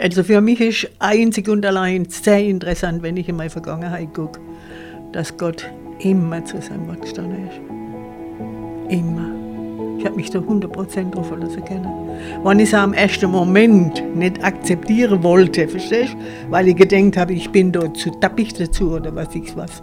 Also 0.00 0.24
für 0.24 0.40
mich 0.40 0.60
ist 0.62 0.90
einzig 0.98 1.46
und 1.50 1.64
allein 1.66 2.06
sehr 2.08 2.42
interessant, 2.42 3.02
wenn 3.02 3.18
ich 3.18 3.28
in 3.28 3.36
meine 3.36 3.50
Vergangenheit 3.50 4.14
gucke, 4.14 4.40
dass 5.12 5.36
Gott 5.36 5.70
immer 5.98 6.42
zu 6.42 6.60
seinem 6.62 6.88
Wort 6.88 7.02
gestanden 7.02 7.46
ist. 7.46 7.60
Immer. 8.90 9.98
Ich 9.98 10.06
habe 10.06 10.16
mich 10.16 10.30
da 10.30 10.38
100% 10.38 11.10
drauf 11.10 11.28
verlassen 11.28 11.62
können. 11.66 11.86
Wenn 12.42 12.58
ich 12.60 12.68
es 12.68 12.74
am 12.74 12.94
ersten 12.94 13.30
Moment 13.30 14.16
nicht 14.16 14.42
akzeptieren 14.42 15.22
wollte, 15.22 15.68
verstehst 15.68 16.14
du? 16.14 16.50
Weil 16.50 16.68
ich 16.68 16.76
gedacht 16.76 17.18
habe, 17.18 17.34
ich 17.34 17.50
bin 17.50 17.70
da 17.70 17.92
zu 17.92 18.10
tappig 18.10 18.54
dazu 18.54 18.92
oder 18.92 19.14
was 19.14 19.34
ich 19.34 19.54
was. 19.54 19.82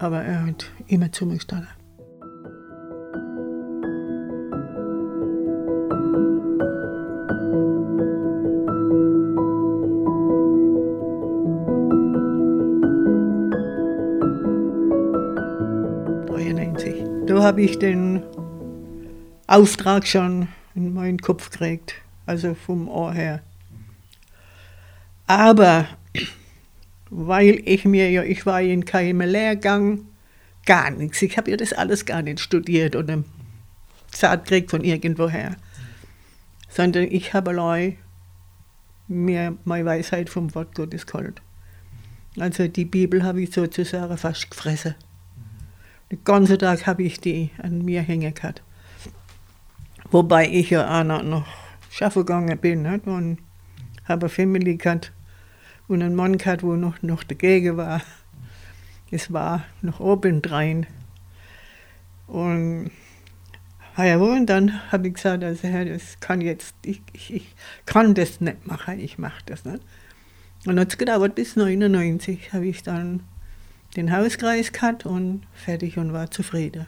Aber 0.00 0.22
er 0.22 0.44
hat 0.44 0.66
immer 0.88 1.12
zu 1.12 1.24
mir 1.24 1.36
gestanden. 1.36 1.77
Habe 17.38 17.62
ich 17.62 17.78
den 17.78 18.24
Auftrag 19.46 20.06
schon 20.06 20.48
in 20.74 20.92
meinen 20.92 21.18
Kopf 21.18 21.50
gekriegt, 21.50 21.94
also 22.26 22.54
vom 22.54 22.88
Ohr 22.88 23.14
her. 23.14 23.42
Aber 25.26 25.86
weil 27.10 27.62
ich 27.64 27.84
mir 27.84 28.10
ja, 28.10 28.22
ich 28.22 28.44
war 28.44 28.60
in 28.60 28.84
keinem 28.84 29.20
Lehrgang, 29.20 30.06
gar 30.66 30.90
nichts. 30.90 31.22
Ich 31.22 31.38
habe 31.38 31.50
ja 31.50 31.56
das 31.56 31.72
alles 31.72 32.04
gar 32.04 32.22
nicht 32.22 32.40
studiert 32.40 32.94
oder 32.96 33.22
zart 34.10 34.44
gekriegt 34.44 34.70
von 34.70 34.84
irgendwoher. 34.84 35.56
Sondern 36.68 37.04
ich 37.04 37.32
habe 37.32 37.50
allein 37.50 37.96
mir 39.06 39.56
meine 39.64 39.86
Weisheit 39.86 40.28
vom 40.28 40.54
Wort 40.54 40.74
Gottes 40.74 41.06
geholt. 41.06 41.40
Also 42.38 42.68
die 42.68 42.84
Bibel 42.84 43.22
habe 43.22 43.42
ich 43.42 43.52
sozusagen 43.52 44.18
fast 44.18 44.50
gefressen. 44.50 44.96
Den 46.10 46.24
ganzen 46.24 46.58
Tag 46.58 46.86
habe 46.86 47.02
ich 47.02 47.20
die 47.20 47.50
an 47.58 47.84
mir 47.84 48.02
hängen 48.02 48.32
gehabt. 48.32 48.62
Wobei 50.10 50.48
ich 50.48 50.70
ja 50.70 51.00
auch 51.00 51.22
noch, 51.22 51.46
schaffen 51.90 52.24
gegangen 52.24 52.56
bin 52.58 52.82
nicht? 52.82 53.06
und 53.06 53.38
habe 54.04 54.26
eine 54.26 54.28
Family 54.30 54.76
gehabt 54.76 55.12
und 55.86 56.02
einen 56.02 56.14
Mann 56.14 56.38
gehabt, 56.38 56.62
wo 56.62 56.76
noch, 56.76 57.02
noch 57.02 57.24
dagegen 57.24 57.76
war. 57.76 58.00
Es 59.10 59.32
war 59.32 59.64
noch 59.82 60.00
obendrein. 60.00 60.86
Und 62.26 62.90
ja, 63.96 64.16
und 64.16 64.46
dann 64.46 64.92
habe 64.92 65.08
ich 65.08 65.14
gesagt, 65.14 65.42
also 65.42 65.66
Herr, 65.66 65.84
das 65.84 66.20
kann 66.20 66.40
jetzt, 66.40 66.74
ich, 66.84 67.02
ich, 67.12 67.34
ich 67.34 67.54
kann 67.84 68.14
das 68.14 68.40
nicht 68.40 68.66
machen, 68.66 69.00
ich 69.00 69.18
mache 69.18 69.42
das 69.46 69.64
nicht. 69.64 69.82
Und 70.66 70.78
hat 70.78 70.88
es 70.90 70.98
gedauert 70.98 71.34
bis 71.34 71.56
1999 71.56 72.52
habe 72.52 72.66
ich 72.66 72.82
dann 72.82 73.22
den 73.96 74.12
Hauskreis 74.12 74.72
gehabt 74.72 75.06
und 75.06 75.42
fertig 75.54 75.98
und 75.98 76.12
war 76.12 76.30
zufrieden. 76.30 76.86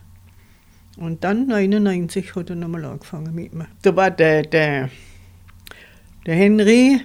Und 0.96 1.24
dann 1.24 1.50
1999 1.50 2.34
hat 2.34 2.50
er 2.50 2.56
nochmal 2.56 2.84
angefangen 2.84 3.34
mit 3.34 3.54
mir. 3.54 3.66
Da 3.82 3.94
war 3.96 4.10
der, 4.10 4.42
der, 4.42 4.90
der 6.26 6.34
Henry, 6.34 7.00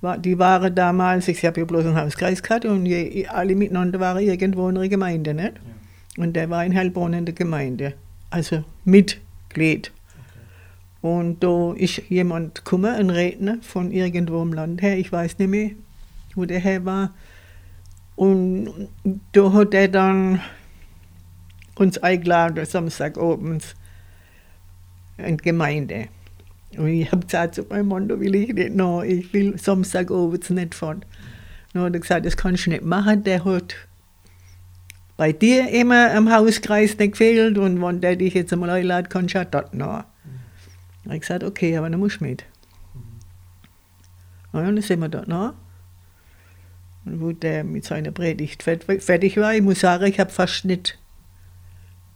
war, 0.00 0.18
die 0.18 0.38
waren 0.38 0.74
damals, 0.74 1.28
ich 1.28 1.44
habe 1.44 1.60
ja 1.60 1.66
bloß 1.66 1.86
einen 1.86 1.96
Hauskreis 1.96 2.42
gehabt 2.42 2.64
und 2.64 2.86
je, 2.86 3.26
alle 3.26 3.54
miteinander 3.54 4.00
waren 4.00 4.22
irgendwo 4.22 4.68
in 4.68 4.76
der 4.76 4.88
Gemeinde, 4.88 5.34
nicht? 5.34 5.54
Ja. 5.54 6.22
Und 6.22 6.34
der 6.34 6.48
war 6.48 6.64
in 6.64 6.74
Heilbronn 6.74 7.12
in 7.12 7.26
der 7.26 7.34
Gemeinde, 7.34 7.94
also 8.30 8.64
Mitglied. 8.84 9.90
Okay. 9.90 11.14
Und 11.14 11.42
da 11.42 11.72
ist 11.74 12.02
jemand 12.08 12.54
gekommen, 12.54 12.94
ein 12.94 13.10
Redner 13.10 13.58
von 13.60 13.90
irgendwo 13.90 14.42
im 14.42 14.52
Land 14.52 14.80
her, 14.82 14.96
ich 14.98 15.12
weiß 15.12 15.38
nicht 15.38 15.48
mehr, 15.48 15.70
wo 16.34 16.44
der 16.44 16.60
her 16.60 16.84
war. 16.84 17.12
Und 18.16 18.88
da 19.32 19.52
hat 19.52 19.74
er 19.74 19.88
dann 19.88 20.40
uns 21.74 21.98
eingeladen, 21.98 22.64
Samstagabends 22.64 23.74
in 25.18 25.36
die 25.36 25.44
Gemeinde. 25.44 26.08
Und 26.76 26.88
ich 26.88 27.12
habe 27.12 27.24
gesagt 27.24 27.54
zu 27.54 27.62
meinem 27.64 27.88
Mann, 27.88 28.08
da 28.08 28.18
will 28.18 28.34
ich 28.34 28.52
nicht 28.52 28.74
noch, 28.74 29.02
ich 29.02 29.32
will 29.32 29.58
Samstagabends 29.58 30.50
nicht 30.50 30.74
fahren. 30.74 31.04
Dann 31.72 31.84
hat 31.84 31.94
er 31.94 32.00
gesagt, 32.00 32.26
das 32.26 32.36
kannst 32.36 32.66
du 32.66 32.70
nicht 32.70 32.84
machen, 32.84 33.22
der 33.22 33.44
hat 33.44 33.74
bei 35.16 35.32
dir 35.32 35.68
immer 35.70 36.12
am 36.14 36.30
Hauskreis 36.30 36.98
nicht 36.98 37.12
gefehlt 37.12 37.56
und 37.58 37.80
wenn 37.80 38.00
der 38.00 38.16
dich 38.16 38.34
jetzt 38.34 38.52
einmal 38.52 38.70
einlädt, 38.70 39.10
kannst 39.10 39.34
du 39.34 39.40
auch 39.40 39.44
dort 39.44 39.74
noch. 39.74 40.04
Mhm. 41.04 41.12
Ich 41.12 41.20
gesagt, 41.20 41.44
okay, 41.44 41.76
aber 41.76 41.88
dann 41.88 42.00
musst 42.00 42.20
du 42.20 42.24
mit. 42.24 42.44
Mhm. 42.94 44.58
Ja, 44.58 44.62
dann 44.62 44.80
sind 44.80 45.00
wir 45.00 45.08
dort 45.08 45.28
noch. 45.28 45.54
Und 47.06 47.20
wo 47.20 47.32
der 47.32 47.64
mit 47.64 47.84
seiner 47.84 48.10
Predigt 48.10 48.62
fertig 48.62 49.36
war, 49.36 49.54
ich 49.54 49.62
muss 49.62 49.80
sagen, 49.80 50.04
ich 50.06 50.18
habe 50.18 50.30
fast 50.30 50.64
nicht 50.64 50.98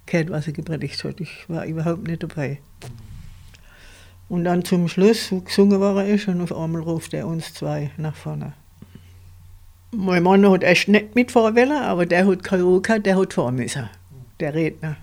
gehört, 0.07 0.31
was 0.31 0.49
er 0.49 0.53
gepredigt 0.53 1.03
hat. 1.05 1.21
Ich 1.21 1.49
war 1.49 1.65
überhaupt 1.65 2.07
nicht 2.07 2.23
dabei. 2.23 2.59
Und 4.29 4.45
dann 4.45 4.65
zum 4.65 4.89
Schluss, 4.89 5.31
wo 5.33 5.41
gesungen 5.41 5.81
war 5.81 6.05
ist, 6.05 6.29
und 6.29 6.41
auf 6.41 6.55
einmal 6.55 6.83
ruft 6.83 7.15
er 7.15 7.27
uns 7.27 7.55
zwei 7.55 7.91
nach 7.97 8.15
vorne. 8.15 8.53
Mein 9.93 10.23
Mann 10.23 10.49
hat 10.49 10.63
erst 10.63 10.89
nicht 10.89 11.15
mitfahren 11.15 11.57
wollen, 11.57 11.73
aber 11.73 12.07
der 12.07 12.27
hat 12.27 12.45
Karaoke, 12.45 13.01
der 13.01 13.17
hat 13.17 13.33
fahren 13.33 13.57
müssen, 13.57 13.89
der 14.39 14.55
Redner. 14.55 14.97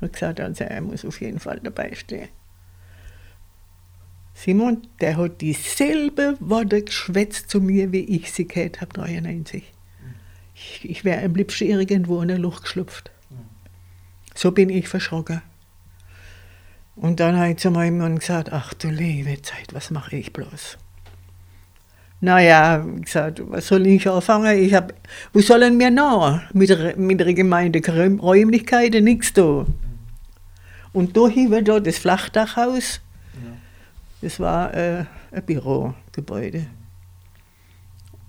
Er 0.00 0.06
hat 0.06 0.12
gesagt, 0.12 0.40
also 0.40 0.64
er 0.64 0.80
muss 0.80 1.04
auf 1.04 1.20
jeden 1.20 1.38
Fall 1.40 1.60
dabei 1.62 1.94
stehen. 1.94 2.28
Simon, 4.40 4.86
der 5.00 5.16
hat 5.16 5.40
dieselbe 5.40 6.36
Worte 6.38 6.82
geschwätzt 6.82 7.50
zu 7.50 7.60
mir, 7.60 7.90
wie 7.90 8.04
ich 8.04 8.32
sie 8.32 8.46
gehört 8.46 8.80
habe, 8.80 8.92
93. 8.92 9.64
Ich, 10.54 10.88
ich 10.88 11.04
wäre 11.04 11.24
am 11.24 11.34
liebsten 11.34 11.64
irgendwo 11.64 12.22
in 12.22 12.28
der 12.28 12.38
Luft 12.38 12.62
geschlüpft. 12.62 13.10
So 14.36 14.52
bin 14.52 14.70
ich 14.70 14.86
verschrocken. 14.86 15.42
Und 16.94 17.18
dann 17.18 17.36
habe 17.36 17.50
ich 17.50 17.56
zu 17.56 17.72
meinem 17.72 17.98
Mann 17.98 18.20
gesagt, 18.20 18.52
ach 18.52 18.74
du 18.74 18.90
liebe 18.90 19.42
Zeit, 19.42 19.72
was 19.72 19.90
mache 19.90 20.14
ich 20.14 20.32
bloß? 20.32 20.78
Naja, 22.20 22.86
ich 22.96 23.06
gesagt, 23.06 23.42
was 23.44 23.66
soll 23.66 23.88
ich 23.88 24.08
anfangen? 24.08 24.56
Ich 24.56 24.72
hab, 24.72 24.94
wo 25.32 25.40
sollen 25.40 25.80
wir 25.80 25.90
noch? 25.90 26.40
Mit 26.52 26.96
mit 26.96 27.18
der 27.18 27.34
Gemeinde 27.34 27.80
Räumlichkeiten, 27.84 29.02
nichts 29.02 29.32
da. 29.32 29.66
Und 30.92 31.16
da 31.16 31.26
hinten 31.26 31.64
da 31.64 31.80
das 31.80 31.98
Flachdachhaus, 31.98 33.00
das 34.20 34.40
war 34.40 34.74
äh, 34.74 35.04
ein 35.30 35.42
Bürogebäude. 35.44 36.66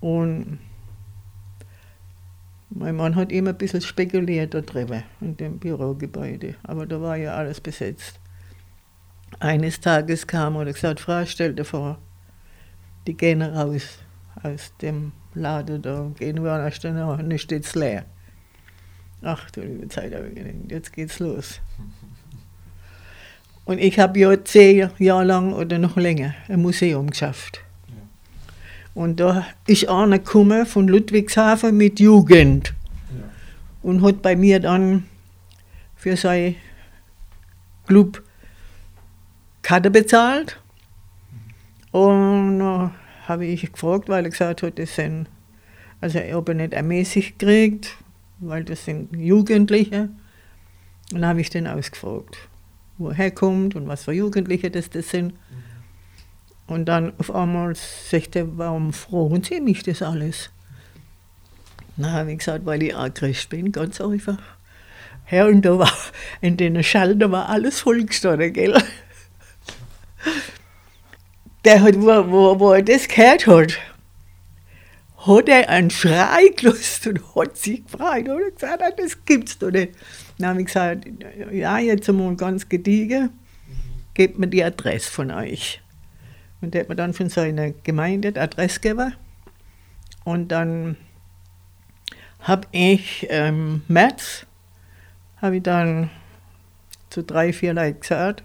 Und 0.00 0.58
mein 2.70 2.96
Mann 2.96 3.16
hat 3.16 3.32
immer 3.32 3.50
ein 3.50 3.58
bisschen 3.58 3.80
spekuliert 3.80 4.54
da 4.54 4.60
drüben, 4.60 5.02
in 5.20 5.36
dem 5.36 5.58
Bürogebäude. 5.58 6.54
Aber 6.62 6.86
da 6.86 7.00
war 7.00 7.16
ja 7.16 7.34
alles 7.34 7.60
besetzt. 7.60 8.20
Eines 9.38 9.80
Tages 9.80 10.26
kam 10.26 10.56
und 10.56 10.66
gesagt, 10.66 11.00
Frau, 11.00 11.24
stell 11.24 11.54
dir 11.54 11.64
vor, 11.64 11.98
die 13.06 13.16
gehen 13.16 13.42
raus 13.42 13.98
aus 14.42 14.72
dem 14.80 15.12
Laden 15.34 15.82
da, 15.82 16.10
gehen 16.18 16.42
wir 16.42 16.52
an 16.52 16.72
der 16.82 17.06
und 17.06 17.30
dann 17.30 17.38
steht 17.38 17.64
es 17.64 17.74
leer. 17.74 18.04
Ach 19.22 19.50
du 19.50 19.60
liebe 19.60 19.88
Zeit, 19.88 20.14
habe 20.14 20.28
ich 20.28 20.34
gedacht, 20.34 20.54
jetzt 20.70 20.92
geht's 20.92 21.18
los. 21.18 21.60
Und 23.70 23.78
ich 23.78 24.00
habe 24.00 24.18
ja 24.18 24.44
zehn 24.44 24.90
Jahre 24.98 25.22
lang 25.22 25.52
oder 25.52 25.78
noch 25.78 25.96
länger 25.96 26.34
ein 26.48 26.60
Museum 26.60 27.08
geschafft. 27.08 27.60
Und 28.94 29.20
da 29.20 29.46
ist 29.64 29.88
einer 29.88 30.18
gekommen 30.18 30.66
von 30.66 30.88
Ludwigshafen 30.88 31.76
mit 31.76 32.00
Jugend 32.00 32.74
ja. 33.16 33.28
und 33.84 34.02
hat 34.02 34.22
bei 34.22 34.34
mir 34.34 34.58
dann 34.58 35.04
für 35.94 36.16
sein 36.16 36.56
Club 37.86 38.24
Karte 39.62 39.92
bezahlt. 39.92 40.60
Und 41.92 42.58
dann 42.58 42.90
habe 43.28 43.46
ich 43.46 43.70
gefragt, 43.70 44.08
weil 44.08 44.24
er 44.24 44.30
gesagt 44.30 44.64
hat, 44.64 44.80
das 44.80 44.96
sind, 44.96 45.28
also 46.00 46.18
ob 46.32 46.48
er 46.48 46.56
nicht 46.56 46.72
ermäßigt 46.72 47.38
kriegt, 47.38 47.96
weil 48.40 48.64
das 48.64 48.84
sind 48.84 49.14
Jugendliche. 49.14 50.08
Und 51.12 51.20
dann 51.20 51.26
habe 51.26 51.40
ich 51.40 51.50
den 51.50 51.68
ausgefragt, 51.68 52.36
wo 53.00 53.08
er 53.08 53.14
herkommt 53.14 53.74
und 53.74 53.88
was 53.88 54.04
für 54.04 54.12
Jugendliche 54.12 54.70
das, 54.70 54.90
das 54.90 55.08
sind. 55.10 55.34
Und 56.66 56.84
dann 56.84 57.12
auf 57.18 57.34
einmal 57.34 57.74
sagt 57.74 58.36
er, 58.36 58.56
warum 58.56 58.92
fragen 58.92 59.42
Sie 59.42 59.60
mich 59.60 59.82
das 59.82 60.02
alles? 60.02 60.50
Na, 61.96 62.12
habe 62.12 62.32
ich 62.32 62.38
gesagt, 62.38 62.64
weil 62.64 62.82
ich 62.82 62.94
auch 62.94 63.12
Christ 63.12 63.48
bin, 63.48 63.72
ganz 63.72 64.00
einfach. 64.00 64.38
Ja, 65.30 65.46
und 65.46 65.62
da 65.62 65.78
war, 65.78 65.92
in 66.40 66.56
den 66.56 66.82
Schalter 66.82 67.30
war 67.32 67.48
alles 67.48 67.80
vollgestanden, 67.80 68.52
gell? 68.52 68.80
Der 71.64 71.82
hat, 71.82 71.96
wo, 71.96 72.30
wo, 72.30 72.60
wo 72.60 72.72
er 72.72 72.82
das 72.82 73.08
gehört 73.08 73.46
hat, 73.46 73.78
hat 75.26 75.48
er 75.48 75.68
einen 75.68 75.90
Schrei 75.90 76.48
gelöst 76.56 77.06
und 77.06 77.34
hat 77.34 77.56
sich 77.56 77.84
gefreut 77.84 78.28
und 78.28 78.44
hat 78.44 78.54
gesagt, 78.54 78.82
ah, 78.82 78.90
das 78.96 79.24
gibt's 79.24 79.58
doch 79.58 79.70
nicht. 79.70 79.92
Dann 80.38 80.50
habe 80.50 80.60
ich 80.60 80.66
gesagt, 80.66 81.06
ja, 81.52 81.78
jetzt 81.78 82.08
einmal 82.08 82.34
ganz 82.36 82.68
gediegen, 82.68 83.30
gebt 84.14 84.38
mir 84.38 84.48
die 84.48 84.64
Adresse 84.64 85.10
von 85.10 85.30
euch. 85.30 85.80
Und 86.62 86.74
der 86.74 86.82
hat 86.82 86.88
mir 86.88 86.96
dann 86.96 87.14
von 87.14 87.28
seiner 87.28 87.70
Gemeinde 87.70 88.32
die 88.32 88.40
Adresse 88.40 88.80
gegeben. 88.80 89.14
Und 90.24 90.48
dann 90.48 90.96
habe 92.40 92.66
ich 92.72 93.24
im 93.24 93.30
ähm, 93.30 93.82
März, 93.88 94.46
habe 95.42 95.56
ich 95.56 95.62
dann 95.62 96.10
zu 97.10 97.22
drei, 97.22 97.52
vier 97.52 97.74
Leuten 97.74 98.00
gesagt, 98.00 98.42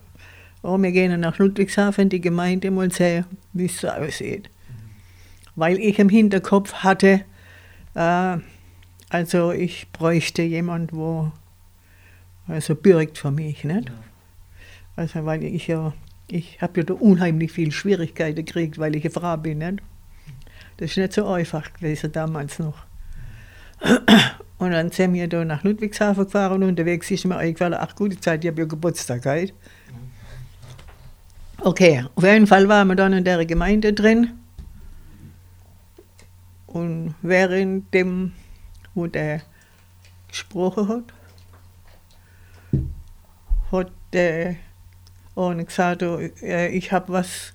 oh, 0.63 0.77
wir 0.77 0.92
gehen 0.92 1.18
nach 1.19 1.38
Ludwigshafen, 1.38 2.10
die 2.10 2.22
Gemeinde 2.22 2.72
mal 2.72 2.92
sehen, 2.92 3.25
wie 3.54 3.66
es 3.66 3.80
so 3.80 3.88
aussieht. 3.88 4.50
Weil 5.56 5.80
ich 5.80 6.00
im 6.00 6.10
Hinterkopf 6.10 6.74
hatte, 6.75 7.22
äh, 7.94 8.38
also 9.10 9.52
ich 9.52 9.92
bräuchte 9.92 10.42
jemand, 10.42 10.94
wo 10.94 11.31
also 12.48 12.75
bürgt 12.75 13.18
für 13.18 13.31
mich, 13.31 13.63
nicht? 13.63 13.92
Also 14.96 15.25
weil 15.25 15.44
ich 15.44 15.68
ja, 15.68 15.94
ich 16.28 16.62
habe 16.62 16.80
ja 16.80 16.86
da 16.86 16.94
unheimlich 16.94 17.52
viel 17.52 17.72
Schwierigkeiten 17.72 18.46
gekriegt, 18.46 18.78
weil 18.78 18.96
ich 18.96 19.04
eine 19.04 19.12
Frau 19.12 19.38
bin, 19.38 19.60
nicht? 19.60 19.81
Das 20.78 20.92
ist 20.92 20.98
nicht 20.98 21.13
so 21.13 21.28
einfach 21.28 21.74
gewesen 21.74 22.12
damals 22.12 22.60
noch. 22.60 22.78
Und 24.58 24.72
dann 24.72 24.92
sind 24.92 25.13
wir 25.13 25.28
da 25.28 25.44
nach 25.44 25.63
Ludwigshafen 25.63 26.25
gefahren 26.25 26.63
und 26.63 26.69
unterwegs 26.69 27.12
ist 27.12 27.25
mir 27.25 27.38
eingefallen, 27.38 27.78
ach 27.78 27.96
gute 27.96 28.19
Zeit, 28.19 28.44
ich 28.44 28.51
habe 28.51 28.62
ja 28.62 28.68
Geburtstag 28.68 29.25
heute. 29.25 29.54
Okay, 31.60 32.06
auf 32.16 32.24
jeden 32.24 32.48
Fall 32.48 32.68
waren 32.68 32.88
wir 32.88 32.96
dann 32.96 33.13
in 33.13 33.24
der 33.24 33.46
Gemeinde 33.46 33.94
drin. 33.94 34.31
Und 36.75 37.16
während 37.22 37.94
dem, 37.94 38.33
wo 38.95 39.07
der 39.07 39.42
gesprochen 40.27 40.89
hat, 40.89 41.04
hat 43.72 43.92
der 44.12 44.57
eine 45.38 45.63
gesagt, 45.63 46.04
oh, 46.04 46.19
äh, 46.42 46.68
ich 46.68 46.92
habe 46.92 47.13
was 47.13 47.54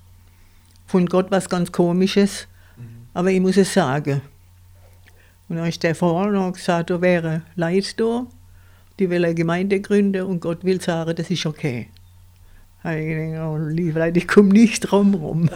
von 0.87 1.05
Gott, 1.05 1.31
was 1.31 1.51
ganz 1.51 1.71
Komisches, 1.71 2.49
mhm. 2.79 3.09
aber 3.13 3.31
ich 3.31 3.41
muss 3.41 3.59
es 3.59 3.75
sagen. 3.75 4.23
Und 5.51 5.57
dann 5.57 5.67
ist 5.67 5.83
der 5.83 5.95
vorne 5.95 6.41
und 6.41 6.55
gesagt, 6.55 6.89
da 6.89 7.03
wäre 7.03 7.43
Leid 7.57 8.01
da, 8.01 8.27
die 8.99 9.11
will 9.11 9.27
eine 9.27 9.35
Gemeinde 9.35 9.83
gründen 9.83 10.23
und 10.23 10.41
Gott 10.41 10.65
will 10.65 10.81
sagen, 10.81 11.15
das 11.15 11.29
ist 11.29 11.45
okay. 11.45 11.91
Ich 12.83 12.91
denke, 12.91 13.41
oh, 13.43 13.57
Leute, 13.57 14.19
ich 14.19 14.27
komme 14.27 14.51
nicht 14.51 14.81
drum 14.81 15.15
rum. 15.15 15.51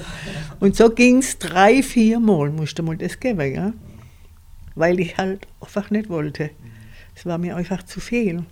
Und 0.61 0.77
so 0.77 0.91
ging 0.91 1.19
es 1.19 1.39
drei, 1.39 1.83
vier 1.83 2.21
Mal, 2.21 2.51
musste 2.51 2.83
mal 2.83 2.99
das 2.99 3.19
geben, 3.19 3.55
ja? 3.55 3.73
weil 4.75 5.01
ich 5.01 5.17
halt 5.17 5.47
einfach 5.61 5.91
nicht 5.91 6.09
wollte. 6.09 6.51
Es 7.15 7.25
war 7.27 7.39
mir 7.39 7.57
einfach 7.57 7.83
zu 7.83 8.01
viel. 8.01 8.45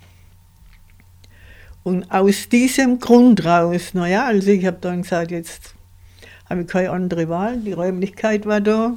Und 1.83 2.11
aus 2.13 2.49
diesem 2.49 3.01
Grund 3.01 3.45
raus, 3.45 3.93
naja, 3.93 4.27
also 4.27 4.51
ich 4.51 4.65
habe 4.65 4.79
dann 4.81 5.03
gesagt, 5.03 5.33
jetzt 5.33 5.75
habe 6.49 6.63
ich 6.63 6.69
keine 6.69 6.91
andere 6.91 7.29
Wahl, 7.29 7.59
die 7.59 7.73
Räumlichkeit 7.73 8.47
war 8.47 8.61
da, 8.61 8.97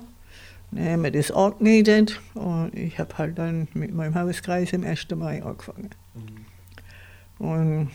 haben 0.77 1.04
wir 1.04 1.12
das 1.12 1.31
angemietet 1.31 2.22
und 2.36 2.72
ich 2.75 3.00
habe 3.00 3.18
halt 3.18 3.38
dann 3.39 3.68
mit 3.74 3.94
meinem 3.94 4.13
Hauskreis 4.13 4.72
im 4.74 4.83
1. 4.83 5.07
Mai 5.16 5.42
angefangen. 5.44 5.89
Mhm. 6.13 7.45
Und 7.45 7.92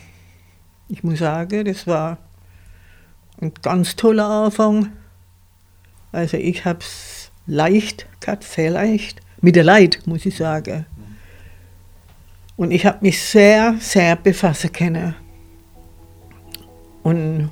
ich 0.91 1.03
muss 1.03 1.19
sagen, 1.19 1.63
das 1.63 1.87
war 1.87 2.17
ein 3.39 3.53
ganz 3.61 3.95
toller 3.95 4.27
Anfang. 4.27 4.89
Also 6.11 6.35
ich 6.35 6.65
habe 6.65 6.79
es 6.79 7.31
leicht 7.47 8.07
gehabt, 8.19 8.43
sehr 8.43 8.71
leicht, 8.71 9.21
mit 9.39 9.55
der 9.55 9.63
Leid, 9.63 10.01
muss 10.05 10.25
ich 10.25 10.35
sagen. 10.35 10.85
Und 12.57 12.71
ich 12.71 12.85
habe 12.85 12.97
mich 13.01 13.21
sehr, 13.23 13.75
sehr 13.79 14.17
befassen 14.17 14.73
können. 14.73 15.15
Und 17.03 17.49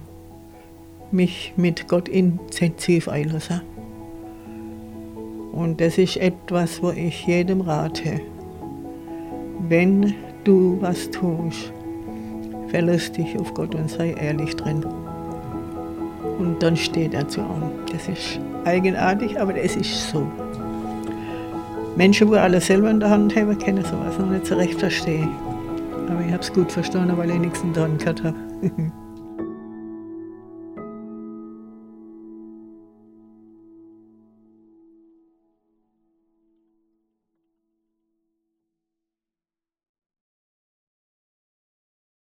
mich 1.11 1.53
mit 1.55 1.87
Gott 1.87 2.09
intensiv 2.09 3.07
einlassen. 3.07 3.61
Und 5.53 5.79
das 5.79 5.97
ist 5.97 6.17
etwas, 6.17 6.83
wo 6.83 6.91
ich 6.91 7.25
jedem 7.25 7.61
rate. 7.61 8.19
Wenn 9.67 10.13
du 10.43 10.77
was 10.81 11.09
tust, 11.09 11.71
verlass 12.69 13.11
dich 13.11 13.37
auf 13.37 13.53
Gott 13.53 13.75
und 13.75 13.89
sei 13.89 14.11
ehrlich 14.11 14.55
drin. 14.55 14.85
Und 16.37 16.61
dann 16.61 16.77
steht 16.77 17.13
er 17.13 17.27
zu 17.27 17.41
an. 17.41 17.71
Das 17.91 18.07
ist 18.07 18.39
eigenartig, 18.65 19.39
aber 19.39 19.55
es 19.55 19.75
ist 19.75 20.09
so. 20.09 20.25
Menschen, 21.95 22.31
die 22.31 22.37
alles 22.37 22.67
selber 22.67 22.89
in 22.89 22.99
der 22.99 23.09
Hand 23.09 23.35
haben, 23.35 23.57
können 23.57 23.83
sowas 23.83 24.17
noch 24.17 24.29
nicht 24.29 24.45
so 24.45 24.55
recht 24.55 24.79
verstehen. 24.79 25.29
Aber 26.09 26.21
ich 26.25 26.31
habe 26.31 26.41
es 26.41 26.53
gut 26.53 26.71
verstanden, 26.71 27.17
weil 27.17 27.29
ich 27.29 27.39
nichts 27.39 27.61
in 27.61 27.73
der 27.73 27.83
Hand 27.83 27.99
gehabt 27.99 28.23
habe. 28.23 28.35